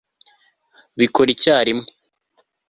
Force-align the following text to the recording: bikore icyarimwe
bikore 0.99 1.29
icyarimwe 1.35 1.85